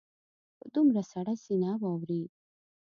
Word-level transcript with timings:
په 0.57 0.65
دومره 0.75 1.01
سړه 1.11 1.33
سینه 1.43 1.71
واوري. 1.81 2.23